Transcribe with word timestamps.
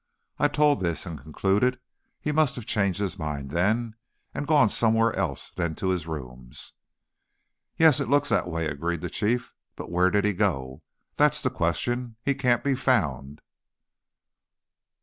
I 0.39 0.47
told 0.47 0.81
this, 0.81 1.05
and 1.05 1.21
concluded, 1.21 1.79
"he 2.19 2.31
must 2.31 2.55
have 2.55 2.65
changed 2.65 2.97
his 2.97 3.19
mind, 3.19 3.51
then, 3.51 3.93
and 4.33 4.47
gone 4.47 4.67
somewhere 4.67 5.15
else 5.15 5.51
than 5.51 5.75
to 5.75 5.89
his 5.89 6.07
rooms." 6.07 6.73
"Yes, 7.77 7.99
it 7.99 8.09
looks 8.09 8.29
that 8.29 8.47
way," 8.47 8.65
agreed 8.65 9.01
the 9.01 9.11
Chief. 9.11 9.53
"But 9.75 9.91
where 9.91 10.09
did 10.09 10.25
he 10.25 10.33
go? 10.33 10.81
That's 11.17 11.39
the 11.39 11.51
question. 11.51 12.15
He 12.25 12.33
can't 12.33 12.63
be 12.63 12.73
found." 12.73 13.41